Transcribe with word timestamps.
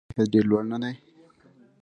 آیا 0.03 0.07
د 0.07 0.07
غنمو 0.09 0.15
کیفیت 0.15 0.31
ډیر 0.33 0.45
لوړ 0.49 0.63
نه 0.71 0.77
دی؟ 0.83 0.93